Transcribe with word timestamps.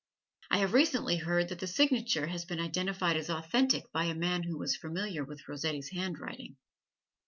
I 0.49 0.57
have 0.57 0.73
recently 0.73 1.17
heard 1.17 1.49
that 1.49 1.59
the 1.59 1.67
signature 1.67 2.25
has 2.25 2.43
been 2.43 2.59
identified 2.59 3.15
as 3.17 3.29
authentic 3.29 3.91
by 3.91 4.05
a 4.05 4.15
man 4.15 4.41
who 4.41 4.57
was 4.57 4.75
familiar 4.75 5.23
with 5.23 5.47
Rossetti's 5.47 5.89
handwriting. 5.91 6.57